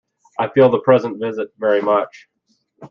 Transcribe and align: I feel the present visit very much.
I 0.39 0.47
feel 0.47 0.67
the 0.71 0.79
present 0.79 1.21
visit 1.21 1.49
very 1.59 1.79
much. 1.79 2.27